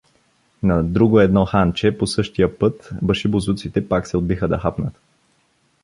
На 0.63 0.83
друго 0.83 1.19
едно 1.19 1.45
ханче 1.45 1.97
по 1.97 2.07
същия 2.07 2.59
път 2.59 2.89
башибозуците 3.01 3.89
пак 3.89 4.07
се 4.07 4.17
отбиха 4.17 4.47
да 4.47 4.57
хапнат. 4.57 4.93